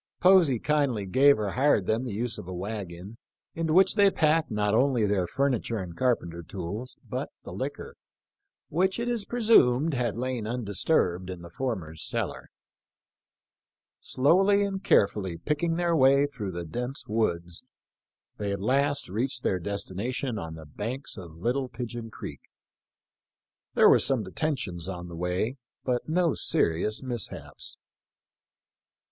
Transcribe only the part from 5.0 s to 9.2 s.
their furniture and carpenter tools, but the liquor, which it